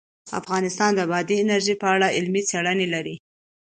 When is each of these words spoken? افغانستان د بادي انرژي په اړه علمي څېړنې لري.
افغانستان 0.39 0.91
د 0.95 1.01
بادي 1.11 1.35
انرژي 1.43 1.75
په 1.81 1.87
اړه 1.95 2.07
علمي 2.17 2.41
څېړنې 2.49 2.87
لري. 2.93 3.15